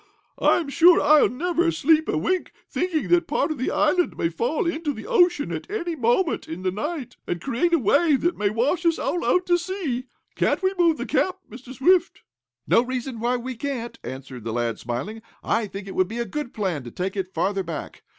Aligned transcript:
I'm 0.39 0.69
sure 0.69 0.99
I'll 0.99 1.29
never 1.29 1.69
sleep 1.71 2.09
a 2.09 2.17
wink, 2.17 2.53
thinking 2.67 3.09
that 3.09 3.27
part 3.27 3.51
of 3.51 3.59
the 3.59 3.69
island 3.69 4.17
may 4.17 4.29
fall 4.29 4.65
into 4.65 4.93
the 4.93 5.05
ocean 5.05 5.51
at 5.51 5.69
any 5.69 5.95
moment 5.95 6.47
in 6.47 6.63
the 6.63 6.71
night, 6.71 7.17
and 7.27 7.39
create 7.39 7.71
a 7.71 7.77
wave 7.77 8.21
that 8.21 8.35
may 8.35 8.49
wash 8.49 8.83
us 8.83 8.97
all 8.97 9.23
out 9.23 9.45
to 9.45 9.59
sea. 9.59 10.07
Can't 10.33 10.63
we 10.63 10.73
move 10.75 10.97
the 10.97 11.05
camp, 11.05 11.37
Mr. 11.51 11.71
Swift?" 11.71 12.23
"No 12.65 12.81
reason 12.83 13.19
why 13.19 13.37
we 13.37 13.55
can't," 13.55 13.99
answered 14.03 14.43
the 14.43 14.53
lad, 14.53 14.79
smiling. 14.79 15.21
"I 15.43 15.67
think 15.67 15.87
it 15.87 15.93
would 15.93 16.07
be 16.07 16.17
a 16.17 16.25
good 16.25 16.51
plan 16.51 16.83
to 16.85 16.89
take 16.89 17.15
it 17.15 17.31
farther 17.31 17.61
back. 17.61 18.01